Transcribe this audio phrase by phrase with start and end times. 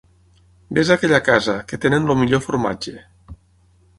[0.77, 2.97] Ves a aquella casa, que tenen el millor formatge.